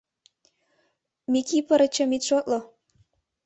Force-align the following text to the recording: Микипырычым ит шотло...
Микипырычым 1.31 2.09
ит 2.15 2.23
шотло... 2.29 2.59